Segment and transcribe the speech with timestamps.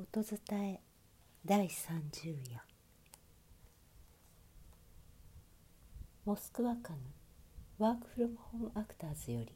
[0.00, 0.80] 音伝え
[1.44, 2.62] 第30夜。
[6.24, 6.98] モスクワカヌ
[7.78, 9.54] ワークフロムホームアクターズより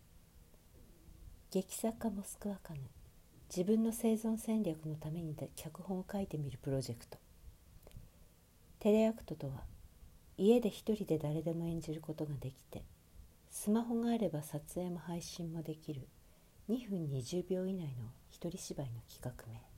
[1.50, 2.80] 劇作家モスクワカヌ
[3.48, 7.16] 自分の生存戦略のために脚本を書いてみるプロジェクト。
[8.80, 9.62] テレアクトとは
[10.36, 12.82] 家で一人で誰でも演じることができて
[13.50, 16.06] スマホがあれば撮影も配信もできる
[16.68, 19.73] 2分20秒以内の一人芝居の企画名。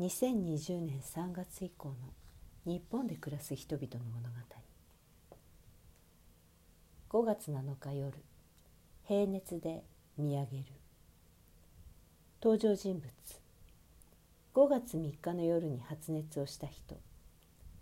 [0.00, 1.94] 2020年3月以降の
[2.64, 4.36] 日本で暮らす人々の物語。
[7.10, 8.12] 5月7日夜
[9.08, 9.82] 平熱で
[10.16, 10.64] 見上げる。
[12.40, 13.10] 登場人物。
[14.54, 16.94] 5月3日の夜に発熱をした人。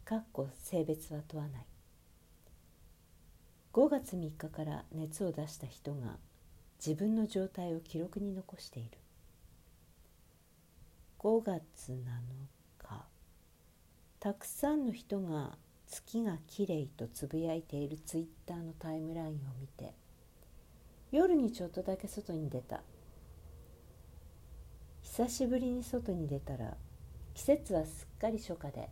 [0.06, 1.66] かっこ性別は問わない。
[3.74, 6.16] 5月3日から熱を出した人が
[6.78, 8.92] 自分の状態を記録に残している。
[11.18, 11.96] 5月7
[12.78, 13.06] 日
[14.20, 19.94] たくさんの人が月がきれいとつぶやいているツイッターのタイムラインを見て
[21.12, 22.82] 夜にちょっとだけ外に出た。
[25.16, 26.76] 久しぶりに外に出たら
[27.32, 28.90] 季節はすっかり初夏で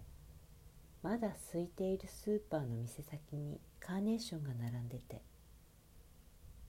[1.03, 5.21] まだ空いているスーパーの店先にカーネーションが並んでて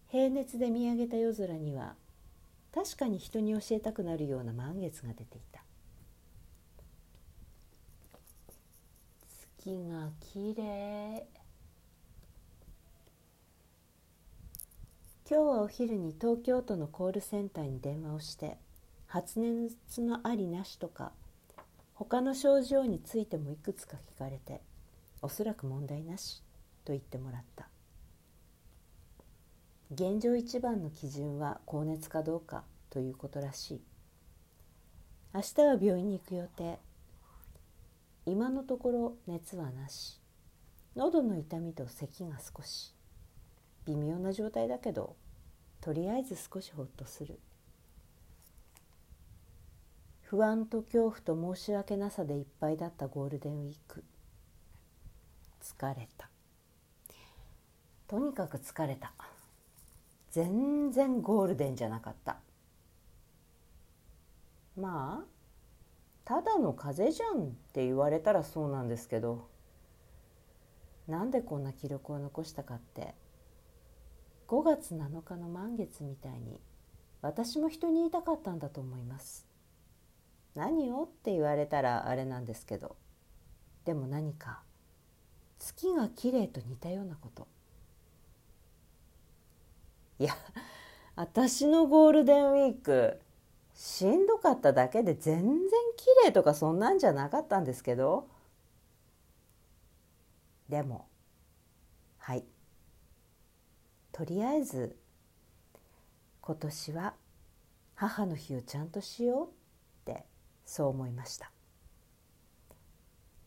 [0.10, 1.96] 平熱で見上げた夜空には
[2.76, 5.64] 確かに人に教えたくなるような満月が出ていた。
[9.64, 11.36] 月がきれい
[15.28, 18.58] 今日はお昼に東京都のコールセンターに電話をして
[19.08, 21.14] 発熱のありなしとか
[21.94, 24.62] 他の症状についてもいくつか聞かれて
[25.22, 26.44] おそらく問題なし
[26.84, 27.70] と言ってもらった。
[29.96, 33.82] 現状一番の基準は高熱かどうかということらしい。
[35.34, 36.80] 明日は病院に行く予定。
[38.26, 40.20] 今のところ熱はなし。
[40.98, 42.94] 喉の痛みと咳が少し。
[43.86, 45.16] 微妙な状態だけど
[45.80, 47.40] とりあえず少しほっとする。
[50.24, 54.04] 不安と恐怖と申し訳なさでいっぱいだったゴールデンウィーク。
[55.64, 56.30] 疲れた。
[58.10, 59.14] とにかく疲れた。
[60.36, 62.42] 全然ゴールデンじゃなかった。
[64.76, 65.26] まあ
[66.26, 69.48] ただの風邪じゃんって言われたらそうなんですけど
[71.08, 73.16] なんでこんな記録を残したかって
[74.50, 76.60] 5月7日の満月みたいに
[77.22, 79.48] 私も人に言いたかったんだと思います。
[80.54, 82.98] 何をって言われたらあれなんですけど
[83.86, 84.64] でも何か
[85.60, 87.55] 月が綺麗と似たようなこと。
[90.20, 90.36] いや
[91.16, 93.20] 私のゴールデンウィーク
[93.74, 98.28] しんどかっただけで全然綺麗とかそんなんじゃなかったんですけど。
[100.70, 101.08] でも
[102.18, 102.44] はい。
[104.12, 104.96] とりあえず
[106.42, 107.14] 今年は
[107.96, 109.48] 母の日をちゃんとしよう
[110.12, 110.26] って
[110.66, 111.52] そう思いました。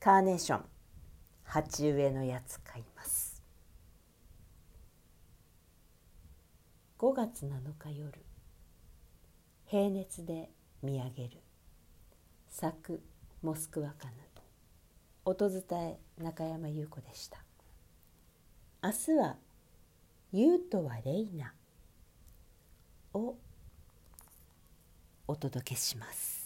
[0.01, 0.65] カーネーション
[1.43, 3.43] 鉢植えのやつ買います
[6.99, 8.13] 5月7日夜
[9.67, 10.51] 平熱で
[10.83, 11.39] 見上げる。
[12.49, 13.01] 作
[13.41, 14.15] モスクワカヌ
[15.25, 17.39] 音伝え中山優子でした。
[18.83, 19.37] 明日は
[20.33, 21.55] 「優とはレイナ」
[23.15, 23.37] を
[25.29, 26.38] お届けします。